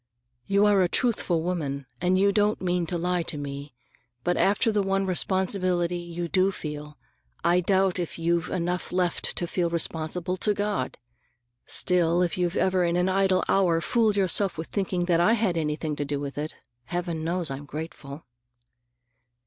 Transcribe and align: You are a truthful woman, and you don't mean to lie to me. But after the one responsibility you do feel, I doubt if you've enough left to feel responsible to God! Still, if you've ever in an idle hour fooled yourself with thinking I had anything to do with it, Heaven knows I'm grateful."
You 0.47 0.65
are 0.65 0.81
a 0.81 0.89
truthful 0.89 1.43
woman, 1.43 1.85
and 2.01 2.17
you 2.17 2.31
don't 2.31 2.59
mean 2.59 2.87
to 2.87 2.97
lie 2.97 3.21
to 3.21 3.37
me. 3.37 3.75
But 4.23 4.35
after 4.35 4.71
the 4.71 4.81
one 4.81 5.05
responsibility 5.05 5.99
you 5.99 6.27
do 6.27 6.49
feel, 6.51 6.97
I 7.43 7.59
doubt 7.59 7.99
if 7.99 8.17
you've 8.17 8.49
enough 8.49 8.91
left 8.91 9.35
to 9.35 9.45
feel 9.45 9.69
responsible 9.69 10.37
to 10.37 10.55
God! 10.55 10.97
Still, 11.67 12.23
if 12.23 12.35
you've 12.35 12.57
ever 12.57 12.83
in 12.83 12.95
an 12.95 13.09
idle 13.09 13.43
hour 13.47 13.79
fooled 13.79 14.17
yourself 14.17 14.57
with 14.57 14.69
thinking 14.69 15.07
I 15.11 15.33
had 15.33 15.55
anything 15.55 15.95
to 15.97 16.03
do 16.03 16.19
with 16.19 16.35
it, 16.35 16.55
Heaven 16.85 17.23
knows 17.23 17.51
I'm 17.51 17.65
grateful." 17.65 18.25